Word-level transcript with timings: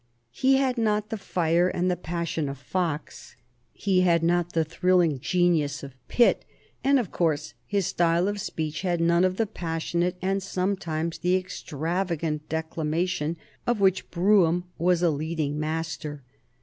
He 0.31 0.55
had 0.57 0.79
not 0.79 1.11
the 1.11 1.17
fire 1.19 1.67
and 1.67 1.91
the 1.91 1.95
passion 1.95 2.49
of 2.49 2.57
Fox; 2.57 3.35
he 3.71 4.01
had 4.01 4.23
not 4.23 4.53
the 4.53 4.65
thrilling 4.65 5.19
genius 5.19 5.83
of 5.83 5.93
Pitt; 6.07 6.43
and, 6.83 6.97
of 6.97 7.11
course, 7.11 7.53
his 7.67 7.85
style 7.85 8.27
of 8.27 8.41
speech 8.41 8.81
had 8.81 8.99
none 8.99 9.23
of 9.23 9.37
the 9.37 9.45
passionate 9.45 10.17
and 10.19 10.41
sometimes 10.41 11.19
the 11.19 11.35
extravagant 11.35 12.49
declamation 12.49 13.37
of 13.67 13.79
which 13.79 14.09
Brougham 14.09 14.63
was 14.79 15.03
a 15.03 15.11
leading 15.11 15.59
master. 15.59 16.23